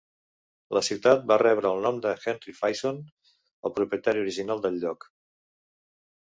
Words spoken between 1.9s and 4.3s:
de Henry Faison, el propietari